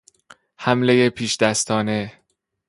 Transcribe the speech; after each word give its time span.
حملهی 0.57 1.09
پیشدستانه 1.09 2.21